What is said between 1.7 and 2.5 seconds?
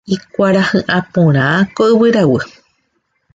ko yvyraguy.